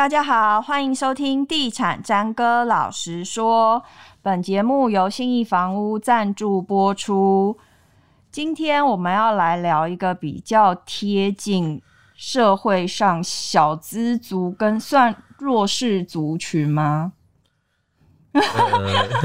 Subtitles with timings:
[0.00, 3.84] 大家好，欢迎收听《地产詹哥老实说》。
[4.22, 7.58] 本节目由信义房屋赞助播出。
[8.32, 11.82] 今天我们要来聊一个比较贴近
[12.14, 17.12] 社会上小资族跟算弱势族群吗？
[18.32, 18.40] 呃、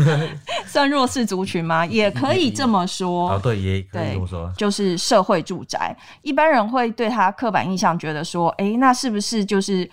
[0.67, 1.85] 算弱势族群吗？
[1.85, 3.29] 也可以这么说。
[3.29, 4.51] 啊，对，也可以这么说。
[4.57, 9.89] 就是社会住宅，一般人会对他刻板印象觉得说，哎、欸，那是不是就是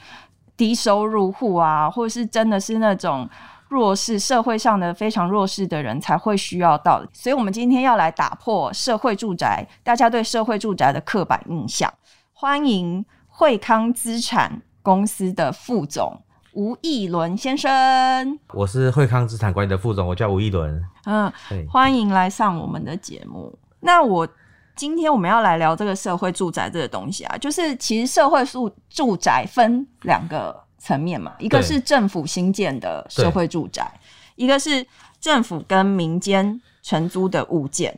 [0.56, 3.28] 低收入户啊，或者是真的是那种
[3.68, 7.08] 弱势社会上的非常弱势的人才会需要到的？
[7.12, 11.92] 所以，我们今天要来打破社会住宅大家对社会住宅的刻板印象。
[12.32, 16.20] 欢迎惠康资产公司的副总。
[16.54, 20.84] 吴义伦先生，我是惠康资产管理的副总，我叫吴义伦。
[21.06, 21.32] 嗯，
[21.66, 23.58] 欢迎来上我们的节目。
[23.80, 24.28] 那我
[24.74, 33.88] 今天我们要来聊这个社会住宅这个东西啊，就是其实社会住住宅分两个层面嘛，一个是政府新建的社会住宅，
[34.36, 34.84] 一个是
[35.20, 37.96] 政府跟民间承租的物件。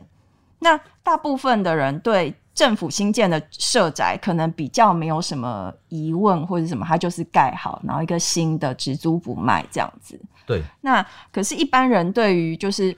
[0.59, 10.19] 那大部分的人对政府新建的社宅可能比较没有什么疑问或者什么，它就是盖好，然后一个新的只租不卖这样子。
[10.45, 10.63] 对。
[10.81, 12.95] 那可是，一般人对于就是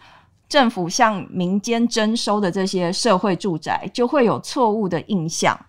[0.50, 5.60] 政府向民间征收的这些社会住宅，就会有错误的印象。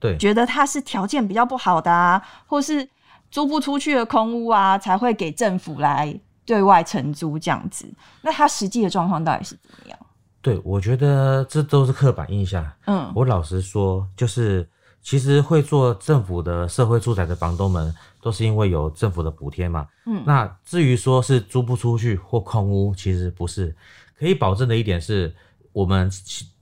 [0.00, 0.16] 对。
[0.16, 2.88] 觉得它是条件比较不好的啊，或是
[3.30, 7.86] 租不出去的空屋啊，才会给政府来对外承租这样子。
[8.22, 9.98] 那它实际的状况到底是怎么样？
[10.40, 12.66] 对，我觉得这都是刻板印象。
[12.86, 14.68] 嗯，我老实说，就是
[15.02, 19.86] 其实会做政府的社会住宅的房东们，都是因为有政府的补贴嘛。
[20.06, 23.76] 嗯，那至于说是租不出去或空屋，其实不是。
[24.18, 25.34] 可以保证的一点是，
[25.72, 26.10] 我们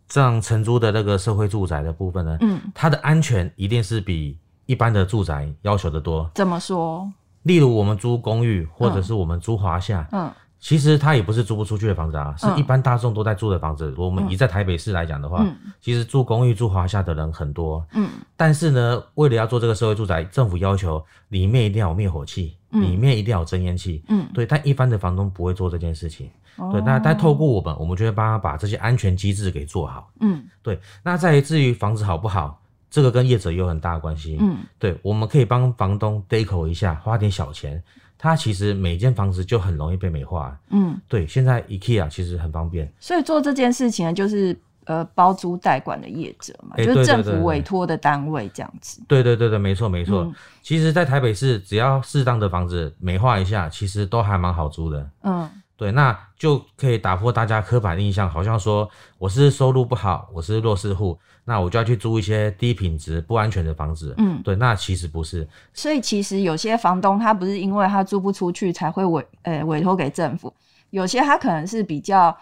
[0.08, 6.30] 这样承租的那个社会住宅的部分呢，嗯，它的安全一定是比一般的住宅要求的多。
[6.34, 7.10] 怎么说？
[7.42, 10.26] 例如我们租公寓，或者是我们租华夏，嗯。
[10.26, 10.32] 嗯
[10.62, 13.91] 其实它也不是租不出去的房子啊，是一般大众都在住的房子。
[13.92, 17.82] 嗯、我们以在台北市来讲的话，嗯、其实住公寓、住华夏的人很多。
[17.94, 24.04] 嗯，但是呢，为了要做这个社会住宅，政府要求里面一定要有灭火器，嗯、里面一定要有增烟器。
[24.08, 26.28] 嗯，对，但一般的房东不会做这件事情。
[26.59, 30.11] 嗯、对，那但透过我们，我们就会帮他把这些安全机制给做好。
[30.21, 30.78] 嗯，对。
[31.03, 34.37] 那在至于房子好不好，这个跟业者有很大的关系。
[34.41, 37.83] 嗯，对，我们可以帮房东 deco 一下，花点小钱。
[38.22, 41.27] 它其实每间房子就很容易被美化，嗯，对。
[41.27, 49.00] 现在 IKEA 其实很方便，所以做这件事情呢，就是呃包租代管的业者嘛，欸、就是政府委托的单位这样子。
[49.09, 50.25] 对对对对，没错没错。
[50.25, 55.11] 嗯、其实，在台北市，只要适当的房子美化一下，其实都还蛮好租的。
[55.22, 55.49] 嗯，
[55.80, 58.86] 对，那就可以打破大家刻板印象，好像说
[59.16, 61.18] 我是收入不好，我是弱势户。
[61.46, 64.14] 那我就要去租一些低品质、不安全的房子。
[64.19, 65.48] 嗯，对，那其实不是。
[65.72, 70.52] 所以其实有些房东他不是因为他租不出去才会委呃委托给政府，
[70.90, 72.36] 有些他可能是比较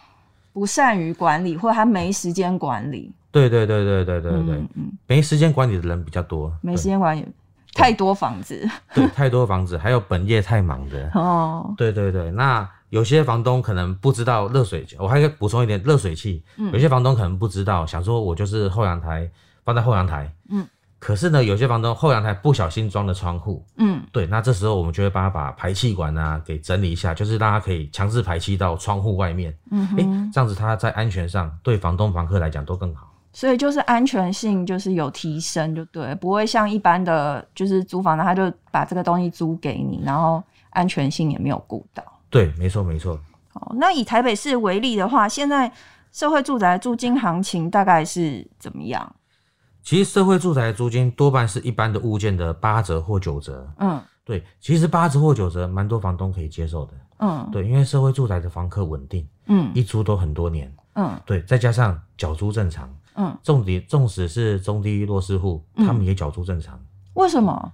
[0.52, 3.12] 不善于管理，或他没时间管理。
[3.30, 6.52] 对对对对对对对，嗯，嗯，没时间管理的人比较多。
[6.60, 7.24] 没时间管理，
[7.72, 8.68] 太多房子。
[8.92, 11.08] 对，太多房子，还有本业太忙的。
[11.14, 12.68] 哦，对对对，那。
[12.90, 16.42] 有些房东可能不知道热水器，我还可以补充一点热水器。
[16.56, 19.30] 嗯，有些房东可能不知道，想说我就是后阳台
[19.64, 20.32] 放在后阳台。
[20.48, 20.66] 嗯，
[20.98, 23.64] 可是呢，有些房东后阳台不小心装了窗户。
[23.76, 29.54] 嗯，对，那这时候我们就会帮他把排气管啊给整理一下，就是让他可以强制排气到窗户外面。
[29.70, 33.12] 嗯哼，欸，这样子他在安全上对房东房客来讲都更好。
[33.30, 42.02] 所以就是安全性就是有提升，就对，不会像一般的就是租房的，他就把这个东西租给你，然后安全性也没有顾到。
[42.30, 43.18] 对，没错，没错。
[43.54, 45.72] 哦，那以台北市为例的话，现在
[46.12, 49.14] 社会住宅租金行情大概是怎么样？
[49.82, 53.66] 其实社会住宅租金多半是一般的物件的八折或九折。
[53.78, 56.92] 嗯，对，其实八折或九折，蛮多房东可以接受的。
[57.20, 60.72] 嗯，对，因为社会住宅的房客稳定，嗯，一租都很多年。
[60.94, 62.92] 嗯，对，再加上缴租正常。
[63.14, 66.76] 嗯，重点，纵使是中低弱势户，他们也缴租正常。
[66.76, 67.72] 嗯，为什么？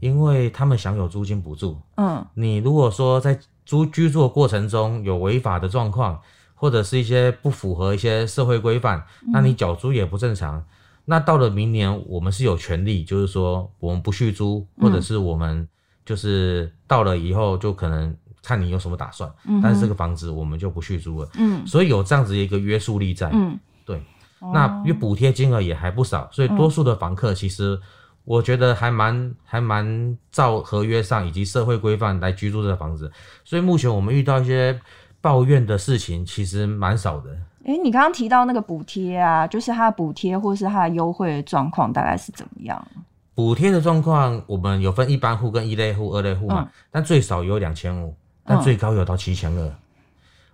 [0.00, 1.78] 因为他们享有租金补助。
[1.96, 6.20] 嗯，你如果说在租居住的过程中有违法的状况，
[6.54, 10.58] 或者是一些不符合一些社会规范，那你缴租也不正常。
[10.58, 10.64] 嗯、
[11.04, 15.68] 那到了明年，我们是有权利，就是说我们不续租，或者是我们
[16.04, 19.32] 就是到了以后就可能看你有什么打算。
[19.46, 21.28] 嗯、但是这个房子我们就不续租了。
[21.34, 23.30] 嗯，所以有这样子一个约束力在。
[23.32, 23.96] 嗯，对。
[24.40, 27.80] 哦、那因为补贴金额也还不少，所以多数的房客其实。
[28.24, 33.10] 我觉得还蛮还蛮照合约上以及社会规范来居住这个房子，
[33.44, 34.78] 所以目前我们遇到一些
[35.20, 37.30] 抱怨的事情其实蛮少的。
[37.64, 42.86] 诶，你刚刚提到那个补贴啊，就是它的补贴或是它的优惠的状况大概是怎么样？
[43.34, 48.14] 补贴的状况，我们有分一般户跟一类户、二类户嘛，嗯、但最少有两千五，
[48.44, 49.74] 但最高有到七千二。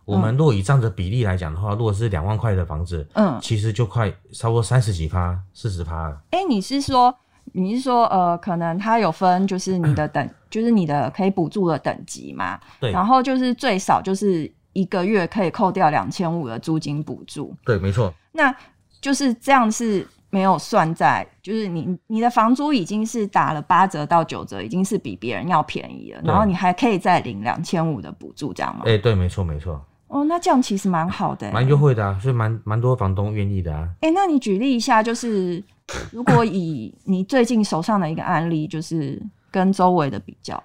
[0.05, 6.21] 我们若以这样的比例来讲的话，如果是两万块的房子，嗯，其实就快差不多三十几趴、四十趴了。
[6.31, 7.15] 哎、欸，你是说，
[7.53, 12.59] 你是说，呃，可能它有分，就是你的等， 就是你的可以补助的等级嘛？
[12.81, 12.91] 对。
[12.93, 17.55] 然后就是最少就是一个月可以扣掉两千五的租金补助。
[17.65, 18.13] 对，没错。
[18.33, 18.55] 那
[19.01, 28.83] 就是这样是没有算在，就是你你的房租已经是打了八折到九折，已经是比别人要便宜了，然后你还可以再领两千五的补助，这样吗？
[28.85, 29.81] 哎、欸，对，没错，没错。
[30.09, 33.89] 哦，那这样其实蛮好的，蛮优惠的啊，所以蛮蛮多房东愿意的啊。
[34.01, 35.63] 哎、欸，那你举例一下，就是
[36.11, 40.63] 如果以你最近手上的一个案例，就是跟周围的比较，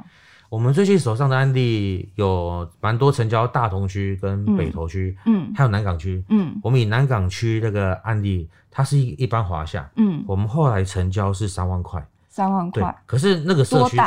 [0.50, 13.98] 我们最近手上的案例有蛮多成交大同区跟北投区，嗯，还有南港区，嗯，我们以南港区那个案例，它是一一般华夏，嗯，我们后来成交是三万块，三万块，可是那个社区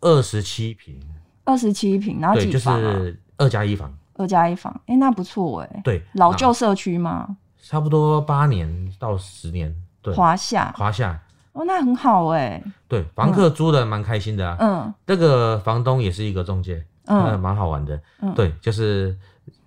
[0.00, 0.98] 二十七平，
[1.44, 2.80] 二十七平，然后几房、啊？
[2.80, 3.92] 就是二加一房。
[4.16, 5.80] 二加一房，哎、欸，那不错哎、欸。
[5.84, 7.36] 对，老旧社区吗？
[7.62, 8.68] 差不多八年
[8.98, 9.74] 到十年。
[10.02, 11.18] 对，华夏，华夏。
[11.52, 12.64] 哦，那很好哎、欸。
[12.88, 14.56] 对，房客租的蛮开心的啊。
[14.60, 14.94] 嗯。
[15.06, 18.00] 这个房东也是一个中介，嗯，蛮好玩的。
[18.20, 18.34] 嗯。
[18.34, 19.16] 对，就是。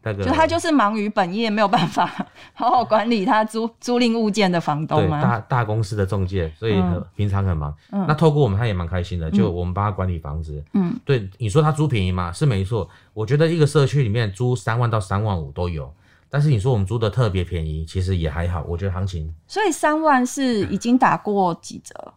[0.03, 2.05] 那个、就他就是忙于本业，没有办法
[2.53, 5.21] 好好管理他租租赁物件的房东吗？
[5.21, 6.81] 大大公司的中介，所以
[7.15, 7.73] 平常很忙。
[7.91, 9.29] 嗯、那透过我们，他也蛮开心的。
[9.31, 10.63] 就我们帮他管理房子。
[10.73, 12.31] 嗯，对，你说他租便宜吗？
[12.31, 12.89] 是没错。
[13.13, 15.93] 我觉得一个社区里面租三万到三万五都有。
[16.29, 18.63] 但是你说我们租的特别便宜，其实也还好。
[18.67, 19.33] 我觉得行情。
[19.47, 22.13] 所以三万是已经打过几折？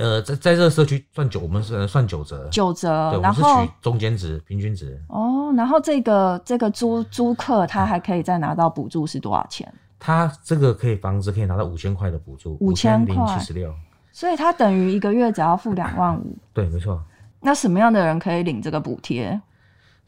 [0.00, 4.98] 呃，在在这个社区算九，我们是算九折，九折，对，然后我们是取中间值、平均值。
[5.08, 9.70] 哦，然后这个这个租租客他还可以再拿到补助是多少钱？
[9.98, 13.70] 他这个可以房子可以拿到五千块的补助，五千零七十六。
[14.10, 16.34] 所以他等于一个月只要付两万五。
[16.54, 16.98] 对，没错。
[17.40, 19.38] 那什么样的人可以领这个补贴？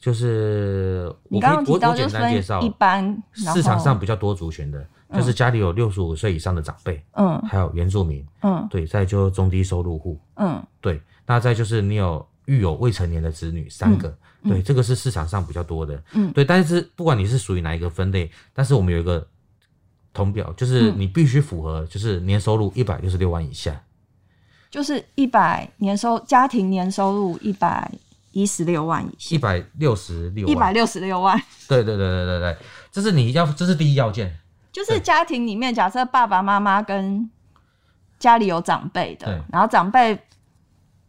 [0.00, 2.16] 就是你刚刚提到就是
[2.62, 4.82] 一般市场上比较多族群的。
[5.14, 14.08] 就是家里有六十五岁以上的长辈，嗯，还有原住民，嗯，对，再就中低收入户，嗯，对，那再就是你有育有未成年的子女三个，
[14.42, 19.26] 嗯、对，这个是市场上比较多的，嗯，对，但是不管你是属于哪一个分类，但是我们有一个
[20.14, 23.80] 统表，就是你必须符合，就是年收入一百六十六万以下，
[24.70, 27.90] 就是一百年收家庭年收入一百
[28.32, 31.38] 一十六万以下，一百六十六，一百六十六万，
[31.68, 32.56] 对对对对对对，
[32.90, 34.38] 这是你要，这是第一要件。
[34.72, 37.30] 就是家庭里面，假设爸爸妈妈跟
[38.18, 40.18] 家里有长辈的，然后长辈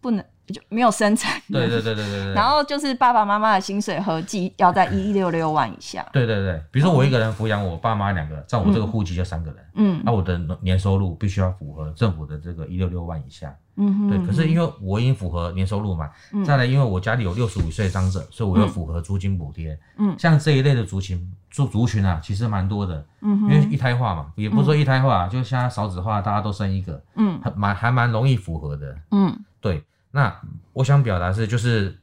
[0.02, 6.06] 不能就没有生产，对对对对对，然后就是爸爸妈妈的薪水合计要在一六六万以下。
[6.12, 13.56] 对对对，比如说我一个人抚养我爸妈两个，照我这个户籍就三个人，嗯，那我的年收入必须要符合政府的这个一六六万以下。
[13.76, 19.80] 嗯哼，对，可是因为我已经符合年收入嘛，嗯、再来因为我家里有六十五岁长者，所以我又符合租金补贴。
[19.98, 21.20] 嗯，像这一类的族群
[21.50, 23.04] 族族群啊，其实蛮多的。
[23.22, 27.02] 嗯哼，因为一胎化嘛，也不是说一胎化，嗯、就像少子化，大家都生一个。
[27.16, 28.96] 嗯，还蛮还蛮容易符合的。
[29.10, 29.82] 嗯，对。
[30.16, 30.34] 那
[30.72, 32.00] 我想表达是，就是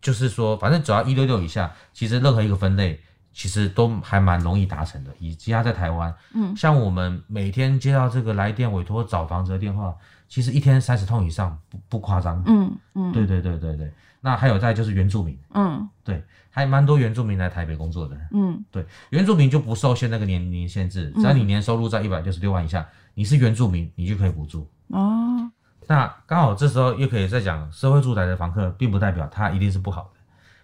[0.00, 2.98] 就是说，反正只要一六六以下，其实任何一个分类，
[3.32, 5.10] 其实都还蛮容易达成的。
[5.18, 9.94] 以及他在台湾，嗯，像我们每天接到这个来电委托找房子的电话。
[10.26, 13.92] 其实一天三十通以上不不夸张，嗯嗯，对对对对对。
[14.20, 24.66] 那还有再就是原住民，嗯，对，还蛮多原住民来台北工作的，嗯，对，原住民就不受限那个年龄限制，只要你年收入在一百六十六万以下，你是原住民，你就可以补助。
[24.88, 25.52] 哦，
[25.86, 30.20] 那刚好这时候又可以再讲，社会住宅的房客并不代表他一定是不好的，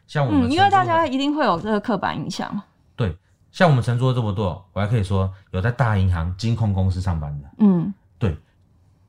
[0.06, 2.60] 像我们，嗯，因为大家一定会有这个刻板印象。
[2.96, 3.16] 对，
[3.50, 7.92] 像我们承租这么多，我还可以说有在大银行、金控公司上班的，嗯。
[8.18, 8.36] 对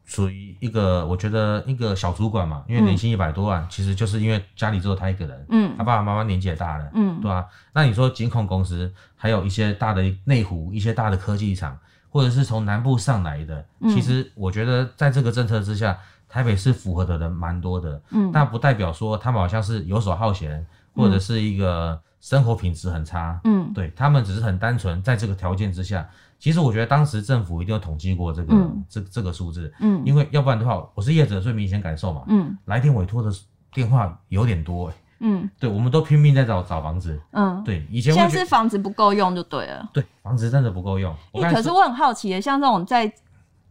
[0.05, 7.45] 属于一个，我觉得一个小主管嘛，因为年薪一百多万，嗯、其实就是因为家里只有他一个人，嗯，他爸爸妈妈年纪也大了，嗯，对吧、啊？
[7.73, 11.77] 那你说金控公司，还有一些大的内湖，一些大的科技厂，
[12.11, 20.63] 或者是从南部上来的，嗯、其实我觉得在这个政策之下，台北是符合的人蛮多的，嗯，但不代表说他们好像是游手好闲，
[20.93, 26.07] 或者是一个生活品质很差，嗯，对他们只是很单纯，在这个条件之下。
[26.37, 33.31] 其实我觉得当时政府一定有统计过这个、嗯、这这个数字，嗯，因为要不然的话，我是业者，最明显感受嘛，嗯，来电委托的
[33.71, 41.15] 电话有点多、欸，嗯，对，我们都拼命在找找房子，嗯，对，以前现在是房子不够用就对了，对，房子真的不够用。
[41.33, 43.11] 欸、可是我很好奇的，像这种在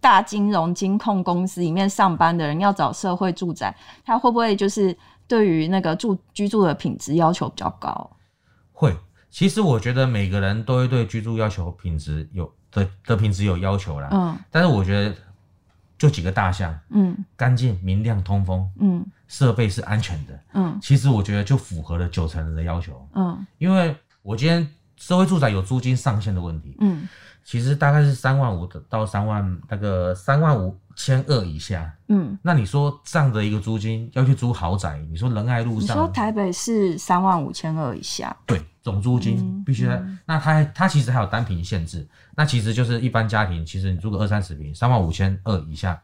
[0.01, 8.11] 大金融金控公司里面上班的人要找社会住宅，他会不会就是对于那个住居住的品质要求比较高？
[8.73, 8.97] 会，
[9.29, 12.51] 其实我觉得每个人都会对居住要求品质有。
[12.73, 15.13] 的的品质有要求啦，嗯，但是我觉得
[16.01, 24.67] 就几个大项，嗯，干净、明亮、通风，嗯，设备是安全的，嗯，其实我觉得就符合了九成人的要求，嗯，因为我今天
[24.97, 27.07] 社会住宅有租金上限的问题，嗯，
[27.45, 39.89] 其实大概是三万五到三万那个三万五千二以下，嗯，那你说这样的一个租金要去租豪宅，你说仁爱路上，你说台北是三万五千二以下，对，总租金必须
[40.27, 42.07] 那它它其实还有单品限制。
[42.37, 45.99] 那其实就是一般家庭，其实你租个二三十平，三万五千二以下，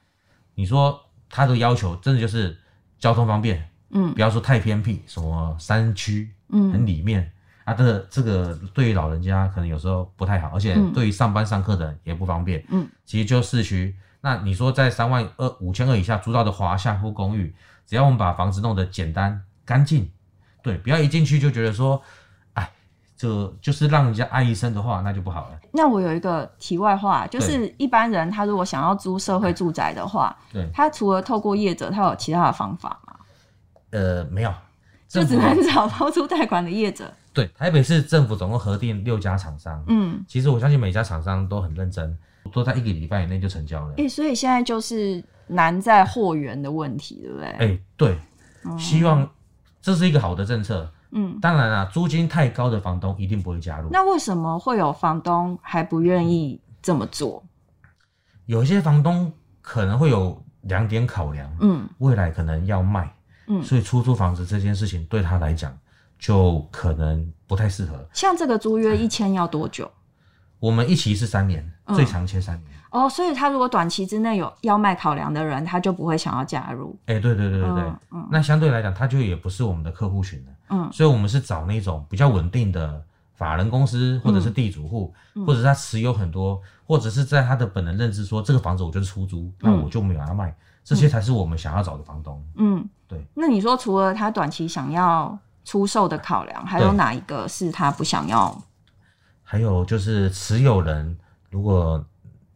[0.55, 0.99] 你说
[1.29, 2.57] 他的要求真的就是
[2.99, 7.31] 交通方便，嗯，不要说太偏僻，什么山区，嗯，很里面、嗯、
[7.67, 13.95] 啊，这个这个对于老人家可能有时候不太好，而且对于上班上课的人也不方便，嗯，其实就市区。
[14.27, 17.55] 那你说在三万二五千二以下租到的华夏户公寓，
[17.87, 20.11] 只要我们把房子弄得简单干净，
[20.65, 22.03] 对，不要一进去就觉得说。
[22.55, 22.69] 哎，
[23.17, 25.61] 这就是让人家爱一生的话，那就不好了。
[25.73, 33.15] 那我有一个题外话，就是一般人他如果想要租社会住宅的话，对，他除了透过业者，他有其他的方法吗？
[33.91, 34.53] 呃，没有，
[35.07, 37.09] 就只能找包租贷款的业者。
[37.33, 43.93] 对，台北市政府总共核定六家厂商，嗯，其实我相信每家厂商都很认真，都在一个礼拜以内就成交了。
[43.93, 47.47] 哎、欸，所以现在就是难在货源的问题，对不对？
[47.47, 48.19] 哎、欸，对，
[48.65, 49.29] 嗯、希望
[49.81, 50.91] 这是一个好的政策。
[51.13, 53.89] 嗯，当然啦，租金太高的房东一定不会加入。
[53.91, 57.43] 那为什么会有房东还不愿意这么做？
[58.47, 63.11] 有些房东可能会有两点考量，嗯，未来可能要卖，
[63.47, 65.77] 嗯，所以出租房子这件事情对他来讲
[66.19, 68.07] 就可能不太适合。
[68.13, 69.91] 像这个租约一签要多久？
[70.67, 72.67] 嗯，我们一期是三年，最长签三年。
[72.69, 76.97] 嗯哦，所以他如果短期之内有要卖考量的人，他就不会想要加入。
[77.07, 80.53] 哎、欸，对对对对对，嗯嗯、那相对来讲，他就也不是我们的客户群了。
[80.71, 83.03] 嗯，所以我们是找那种比较稳定的
[83.35, 92.43] 法人公司，或者是地主户，嗯、或者是他持有很多，或者是在他的本能认知说这个房子我就是出租，嗯、那我就没有要卖，这些才是我们想要找的房东。
[92.55, 93.23] 嗯，对。
[93.35, 98.57] 那你说除了他短期想要出售的考量，还有哪一个是他不想要？
[99.49, 101.17] 还有就是持有人
[101.49, 102.05] 如果。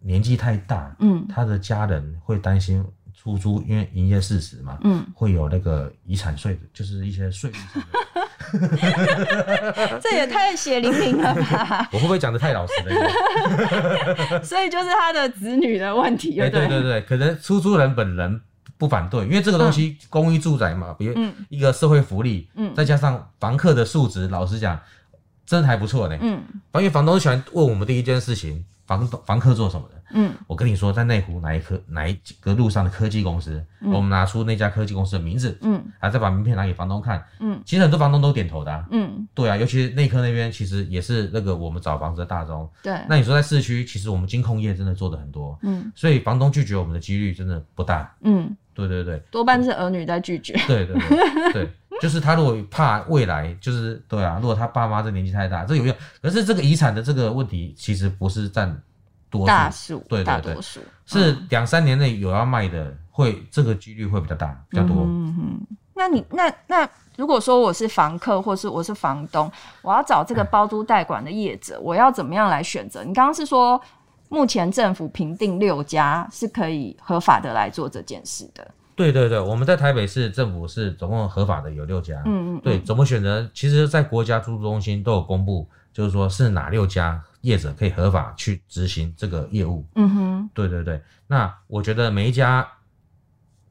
[0.02, 2.82] 年纪太大，嗯，他的家人会担心
[3.14, 7.82] 出租，因为营业事实嘛，嗯，会有那个遗产税，就是一些税率上
[10.00, 11.86] 这也太血淋淋了吧？
[11.92, 14.40] 我会不会讲的太老实了？
[14.42, 18.40] 所以就是他的子女的问题，对对对对，可能出租人本人
[18.78, 21.14] 不反对，因为这个东西公寓住宅嘛，比如
[21.50, 24.80] 一个社会福利，嗯，再加上房客的素质，老实讲，
[25.50, 26.40] 真的还不错呢，嗯，
[26.74, 28.64] 因为房东喜欢问我们第一件事情。
[28.86, 29.94] 房房客做什么的？
[30.14, 42.98] 嗯，我跟你说，在内湖哪一科哪一个路上的科技公司，嗯、我们拿出那家科技公司的名字，嗯，还再把名片拿给房东看，嗯，其实很多房东都点头的、啊，嗯，对啊，尤其是内科那边，其实也是那个我们找房子的大宗，对。
[43.08, 58.80] 那你说在市区，其实我们金控业真的做的很多，嗯，所以房东拒绝我们的几率真的不大，嗯，对对对，多半是儿女在拒绝，对对对对，就是他如果怕未来，就是对啊，如果他爸妈这年纪太大，这有用，可是这个遗产的这个问题，其实不是占。
[59.32, 65.04] 多数大数，对对对，大多数是两三年内有要卖的，会这个几率会比较大，比较多。
[65.06, 69.48] 嗯哼，那你那那如果说我是房客，或是我是房东，
[69.82, 73.04] 我要找这个包租代管的业者，嗯、我要怎么样来选择？
[73.04, 73.80] 你刚刚是说
[74.28, 78.68] 目前政府评定六家是可以合法的来做这件事的？
[79.00, 82.22] 对对对，我们在台北市政府是总共合法的有六家。
[82.26, 83.48] 嗯，嗯嗯，对，怎么选择？
[83.54, 87.22] 其实，在国家出租中心都有公布，就是说是哪六家。
[87.42, 89.82] 业者可以合法去执行这个业务。
[89.94, 91.00] 嗯哼，对对对。
[91.26, 92.68] 那我觉得每一家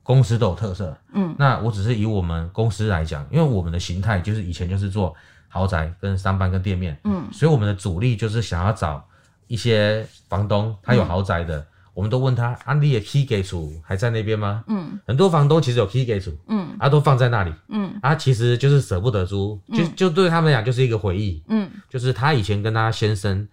[0.02, 0.98] 公司都有特色。
[1.14, 5.16] 嗯，那我只是以我们公司来讲，因为我们的形态就是以前就是做
[5.48, 7.00] 豪宅跟商办跟店面。
[7.04, 9.08] 嗯，所以我们的主力就是想要找
[9.46, 11.60] 一些房东，他有豪宅的。
[11.60, 11.66] 嗯
[12.00, 14.64] 我们都问他，啊，你的起家厝还在那边吗？
[14.68, 23.46] 嗯，很多房东其实有起家厝，嗯，啊，都放在那里，嗯，啊，其实就是舍不得租，就就对他们来讲就是一个回忆，嗯，就是他以前跟他先生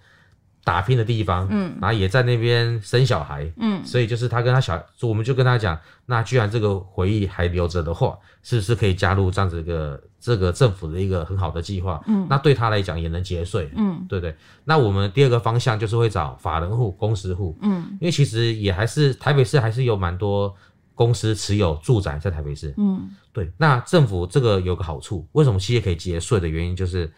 [0.67, 12.03] 打拼的地方，嗯，然后也在那边生小孩，嗯，所以就是他跟他小，我们就跟他讲，那居然这个回忆还留着的话，是不是可以加入这样子一个这个政府的一个很好的计划？
[12.09, 14.35] 嗯，那对他来讲也能节税，嗯，对不对。
[14.65, 20.53] 那我们第二个方向就是会找法人户、公司户，嗯，因为其实也还是台北市还是有蛮多
[20.97, 23.49] 公司持有住宅在台北市，嗯，对。
[23.57, 27.09] 那政府这个有个好处，为什么企业可以节税的原因就是。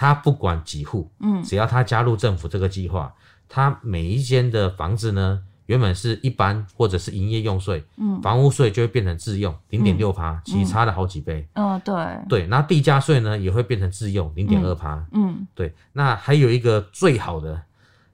[0.00, 3.12] 他不管几户，嗯，只要他加入政府这个计划，
[3.48, 11.44] 他每一间的房子呢，原本是一般或者是营业用税，嗯，房屋税就会变成自用零点六趴，其实差了好几倍。
[11.56, 11.94] 哦，对，
[12.28, 17.60] 对，那地价税呢也会变成自用零点二趴，嗯，对，那还有一个最好的，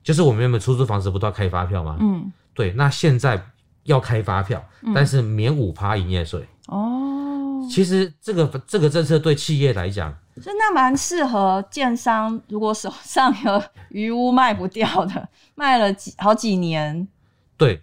[0.03, 1.99] 就是我们原本出租房子不都要开发票吗？
[2.01, 3.45] 嗯，对，那现在
[3.83, 6.49] 要开发票，嗯、但是免五趴营业税。
[7.65, 12.41] 哦，其实这个这个政策对企业来讲，真的蛮适合建商。
[12.49, 17.07] 如果手上有余屋卖不掉的，卖了几好几年。
[17.57, 17.83] 对，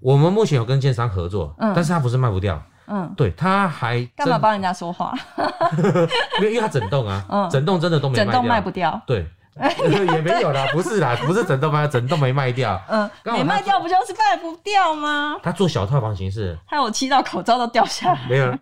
[0.00, 5.14] 我们目前有跟建商合作，嗯，但是他不是卖不掉，嗯，对，他还干嘛帮人家说话？
[6.40, 9.26] 因为因为他整栋啊， 嗯，整栋真的都没卖掉，整栋卖不掉，对。
[10.14, 12.80] 也没有啦，不是啦，不是整栋卖，整栋没卖掉。
[12.88, 15.34] 嗯，没卖掉不就是卖不掉吗？
[15.42, 18.20] 他做小套房形式，害我气到口罩都掉下来。
[18.28, 18.56] 没有，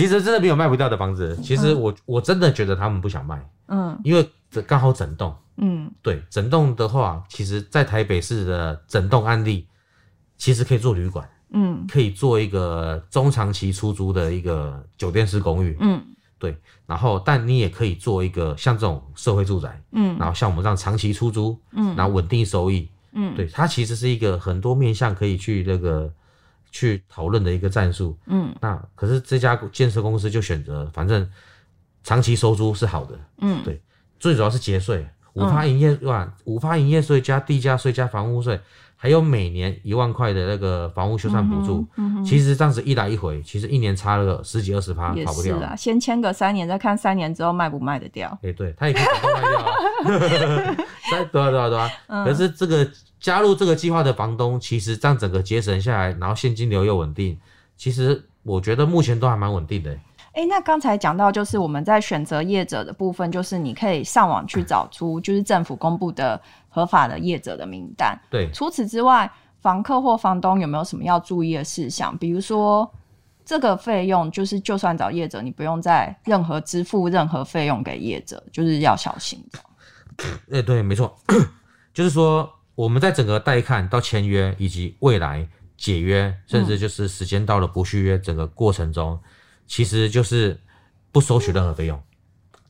[0.00, 1.36] 其实真的没有卖不掉的房子。
[1.42, 3.38] 其实我我真的觉得他们不想卖，
[3.68, 9.66] 嗯，因为这刚好整栋，嗯，对，整栋的话，其实在台北市的整栋案例，
[10.38, 16.02] 其实可以做旅馆，嗯，可以做一个中长期出租的一个酒店式公寓，嗯。
[16.38, 26.10] 对，然后但你也可以做一个像这种社会住宅，嗯，然后像我们这样长期出租，嗯，然后稳定收益，嗯，对，它其实是一个很多面向可以去那个
[26.70, 31.28] 去讨论的一个战术，嗯，那可是这家建设公司就选择反正
[32.02, 33.80] 长期收租是好的，嗯，对，
[34.18, 38.60] 最主要是节税，五发营业哇，五发营业税加地价税加房屋税。
[39.02, 45.58] 还有每年一万块的那个房屋修缮补助，嗯嗯、其实这样子一来一回，其实一年差了十几二十趴，跑不掉。
[45.58, 48.28] 是啊，先签个三年，再看三年之后卖不卖得掉。
[48.42, 49.72] 哎、欸，对，他也可以主动卖掉啊。
[51.32, 51.90] 对啊，对啊，对啊。
[52.08, 52.86] 嗯、可是这个
[53.18, 57.38] 加入这个计划的房东，其实这样整个节省下来，然后现金流又稳定，
[57.78, 59.90] 其实我觉得目前都还蛮稳定的。
[60.32, 66.38] 哎、欸，那刚才讲到就是我们在选择业者的部分，就是你可以上网去找出就是政府公布的。
[66.70, 68.18] 合法的业者的名单。
[68.30, 72.16] 对，除此之外，房客或房东有没有什么要注意的事项？
[72.16, 72.90] 比如说，
[73.44, 79.44] 这个费用就是，就算找业者，你不用再任何支付任何费用给业者，就是要小心。
[80.18, 81.14] 哎、欸，对，没错，
[81.92, 89.20] 就是说我们在整个带看到签约以及未来解约，甚至就是时间到了不续约整个过程中，嗯、
[89.66, 90.58] 其实就是
[91.10, 92.00] 不收取任何费用。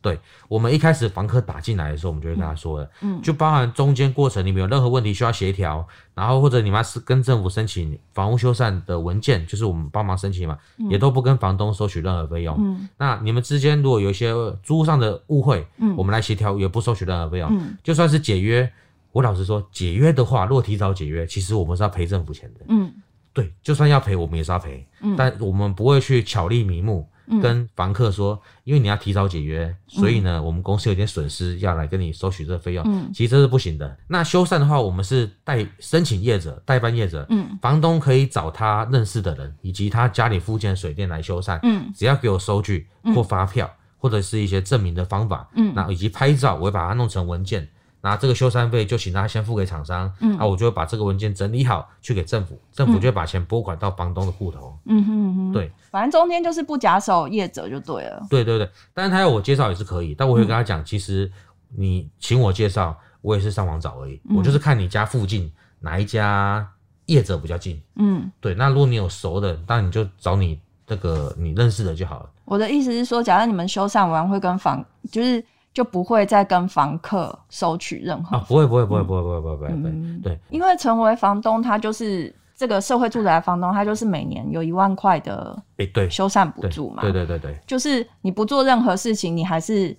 [0.03, 10.59] 对，我们一开始房客打进来的时候，我们就会跟他说了，嗯，就包含中间过程你们有任何问题需要协调，然后或者你们是跟政府申请房屋修缮的文件，就是我们帮忙申请嘛，
[10.89, 12.57] 也都不跟房东收取任何费用。
[12.59, 14.33] 嗯，那你们之间如果有一些
[14.63, 17.51] 租上的误会，嗯，我们来协调也不收取任何费用。
[17.53, 18.73] 嗯，就算是解约，
[19.13, 22.61] 我老实说，解约的话，如果提早解约，其实我们是要赔政府钱的。
[22.69, 22.91] 嗯，
[23.35, 24.87] 对，就算要赔，我们也是要赔。
[25.03, 27.07] 嗯，但我们不会去巧立名目。
[27.41, 32.85] 跟房客说，因为你要提早解约，所以呢，我们公司有点损失，要来跟你收取这个费用。
[32.87, 33.97] 嗯，其实这是不行的。
[34.09, 41.59] 那修缮的话，我们是代申请业者、代办业者，嗯，房东可以找他认识的人，以及他家里附近的水电来修缮。
[41.63, 47.69] 嗯，只要给我收据或发票，或者是一些证明的方法，嗯，那以及拍照，我会把它弄成文件。
[48.03, 61.31] 那这个修缮费就请他先付给厂商，嗯，啊，我就会把这个文件整理好，去给政府，政府就会把钱拨款到房东的户头，嗯哼哼，对，反正中间就是不假手业者就对了，对对对，但是他要我介绍也是可以，但我会跟他讲，其实
[61.77, 66.67] 你请我介绍，我也是上网找而已，我就是看你家附近哪一家
[67.05, 72.31] 业者比较近，嗯，对，那如果你有熟的，那你就找你这个你认识的就好了。
[72.47, 74.83] 我的意思是说，假如你们修缮完会跟房
[75.13, 75.45] 就是。
[75.73, 86.11] 就不会再跟房客收取任何啊，不会不会不会不会不会不会不会，对，因为成为房东，他就是这个社会住宅房东，他就是每年有一万块的诶对。
[86.11, 89.97] 修缮补助嘛，对对对对，就是你不做任何事情，你还是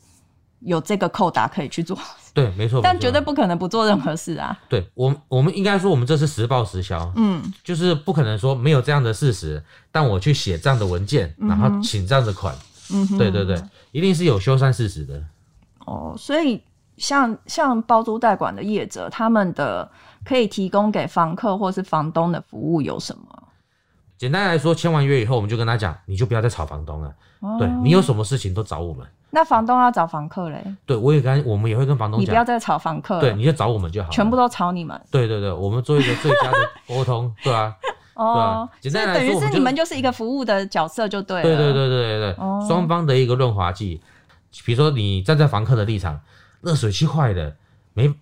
[0.60, 1.98] 有这个扣打可以去做，
[2.34, 4.56] 对，没错，但绝对不可能不做任何事啊。
[4.68, 12.54] 对我我们应该说我们这是实报实销，嗯，就是不可能说没有这样的事实，但我去写这样的文件，然后请这样的款，
[12.94, 13.60] 嗯，对对对，
[13.94, 15.24] 一定是有修缮事实的。
[15.86, 16.62] 哦，所以
[16.98, 19.90] 像像包租代管的业者，他们的
[20.24, 23.24] 可以提供给房客或是房东的服务有什么？
[24.18, 27.12] 简单来说，签完约以后，我们就跟他讲，你就不要再吵房东了。
[27.40, 29.04] 哦、对，你有什么事情都找我们。
[29.32, 30.64] 那房东要找房客嘞？
[30.86, 33.20] 对，我也跟我们也会跟房东讲，你不要再吵房客。
[33.20, 35.00] 对，你就找我们就好，全部都吵你们。
[35.10, 37.76] 对对对，我们做一个最佳的 沟通，对啊。
[38.14, 41.44] 哦，简单来说，等于是你们就是一个服务的角色，就对了。
[41.44, 42.36] 对对对对对对，
[42.68, 44.00] 双、哦、方的一个润滑剂。
[44.66, 46.20] 比如说，你站在房客的立场，
[46.62, 47.56] 热水器坏了，
[47.94, 48.14] 没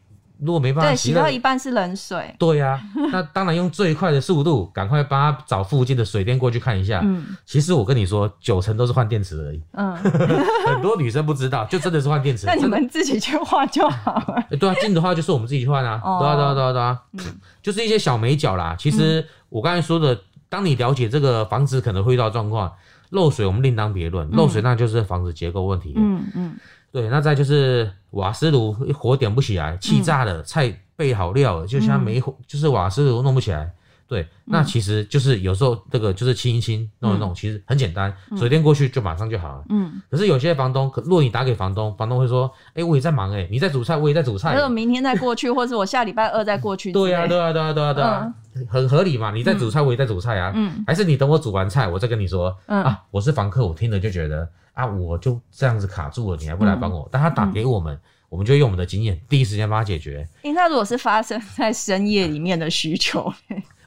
[0.42, 2.34] 如果没办法洗，对，洗到一半是冷水。
[2.40, 7.02] 对呀、啊， 那当然用最快的速度，赶快帮他找附近的水电过去看一下。
[7.04, 9.62] 嗯，其实我跟你说，九成都是换电池而已。
[9.74, 9.94] 嗯，
[10.66, 12.46] 很多女生不知道，就真的是换电池。
[12.48, 14.36] 那你们自己去换就好了。
[14.50, 16.00] 哎，对啊，近的话就是我们自己去换啊。
[16.20, 17.02] 对啊，对啊，对啊，对啊。
[17.12, 17.20] 嗯，
[17.62, 18.78] 就是一些小眉角啦。
[18.80, 22.72] 其实我刚才说的，当你了解这个房子可能会遇到状况。
[23.10, 25.94] 漏水我们另当别论，漏水那就是房子结构问题。
[25.96, 26.56] 嗯嗯，
[26.92, 33.72] 对，那再就是瓦斯炉火点不起来，气炸了，菜备好料了，就像没火，就是瓦斯炉弄不起来，
[34.08, 39.64] 对，那其实就是有时候这个就是清一清弄一弄，其实很简单，水电过去就马上就好了。
[39.70, 40.02] 嗯。
[40.10, 46.92] 可是有些房东，如果你打给房东，房东会说：“哎，我也在忙，哎，你在煮菜，我也在煮菜。”那我明天再过去，或者我下礼拜二再过去。
[46.92, 48.34] 对呀，对呀，对呀，对呀，对呀，
[48.68, 49.32] 很合理嘛。
[49.32, 50.52] 你在煮菜，我也在煮菜啊。
[50.56, 50.84] 嗯。
[50.88, 52.58] 还是你等我煮完菜，我再跟你说。
[52.68, 52.84] 嗯。
[52.84, 57.08] 啊，我是房客，我听了就觉得啊，我就这样子卡住了，你还不来帮我？
[57.12, 58.00] 但他打给我们。
[58.30, 60.24] 我们就用我们的经验，第一时间帮他解决。
[60.44, 63.34] 因为他如果是发生在深夜里面的需求，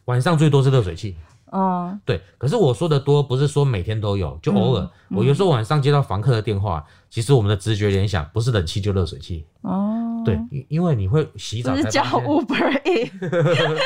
[0.06, 1.16] 晚上最多是热水器。
[1.52, 2.20] 哦，对。
[2.38, 4.82] 可是我说的多，不是说每天都有，就偶尔。
[5.11, 9.46] 嗯、我有时候晚上接到房客的电话，其实我们的直觉联想不是冷气就热水器。
[9.61, 10.37] 哦，对，
[10.68, 11.82] 因为你会洗澡才。
[11.82, 13.12] 是叫 Uber E。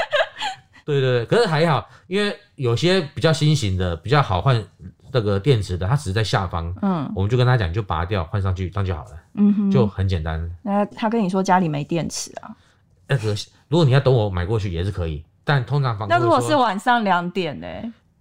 [0.86, 4.64] 对对对，可是还好，因为有些比较新型的比较好换。
[5.12, 10.50] 这个电池的，它只是在下方，嗯，我们就跟他讲，就拔掉换上去，这样就好了，嗯哼，就很简单。
[10.60, 12.50] 那他跟你说家里没电池啊？
[13.06, 13.34] 那个，
[13.68, 16.06] 如果你要等我买过去也是可以，但通常房。
[16.06, 17.66] 那如果是晚上两点呢？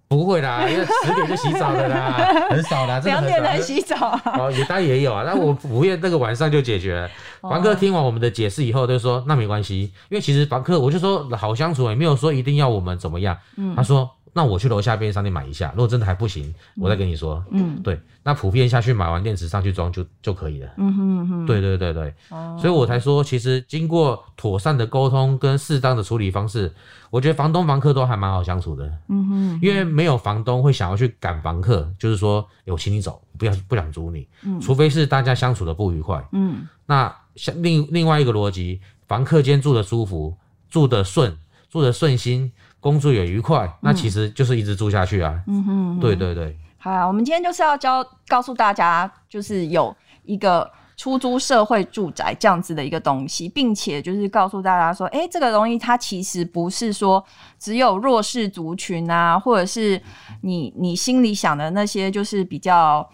[0.08, 3.00] 不会啦， 因为十点就洗澡了啦， 很少啦。
[3.04, 4.18] 两点才洗澡？
[4.38, 5.24] 哦，也当然也有啊。
[5.26, 7.10] 那我五月那个晚上就解决了。
[7.42, 13.36] 房客听完我们的解释以后，就说那没关系，因为其实房客我就说好相处，也没有说一定要我们怎么样。
[13.56, 14.10] 嗯，他说。
[14.36, 17.42] 那我去楼下便利商店买一下，如果真的还不行，我再跟你说。
[17.50, 20.68] 嗯，对，那普遍下去买完电池上去装就就可以了。
[20.76, 26.70] 嗯哼嗯哼，对对对对，哦，所以我才说，其实经过妥善的沟通跟适当的处理方式，
[27.08, 28.84] 我觉得房东房客都还蛮好相处的。
[29.08, 34.28] 嗯哼，因为没有房东会想要去赶房客，就是说，我请你走，不要不想租你。
[34.42, 36.22] 嗯，除非是大家相处的不愉快。
[36.32, 40.36] 嗯，那像另另外一个逻辑，房客间住的舒服，
[40.68, 41.34] 住的顺，
[41.70, 42.52] 住的顺心。
[42.80, 45.42] 工作也愉快，那其实就是一直住下去啊。
[45.46, 46.56] 嗯哼，对对对。
[46.78, 57.24] 好啊，我们今天就是要教告诉大家，就是有一个出租社会住宅这样子的一个东西，并且就是告诉大家说，哎，这个东西它其实不是说
[57.58, 60.00] 只有弱势族群啊，或者是
[60.42, 63.08] 你你心里想的那些，就是比较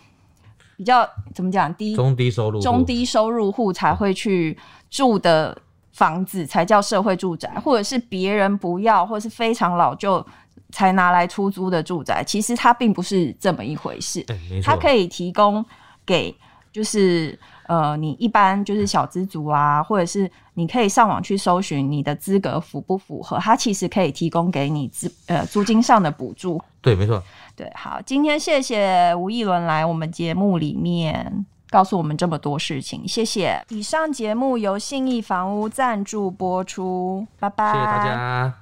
[0.77, 4.59] 比较怎么讲低中低收入中低收入户才会去
[4.91, 5.57] 住的。
[5.93, 10.25] 房子才叫社会住宅，或者是别人不要，或者是非常老旧
[10.71, 14.25] 才拿来出租的住宅，其实它并不是这么一回事。
[14.65, 15.65] 它可以提供
[16.05, 16.35] 给
[16.73, 26.61] 就是呃，你一般就是小资族啊，或者是你可以上网去搜寻你的资格符不符合，它其实可以提供给你资呃租金上的补助。
[26.81, 27.23] 对，没错。
[27.55, 31.45] 对，好，今天谢谢吴一伦来我们节目里面。
[31.73, 33.65] 告诉我们这么多事情，谢谢。
[33.71, 37.73] 以上节目由信义房屋赞助播出，拜拜。
[37.73, 38.62] 谢谢大家。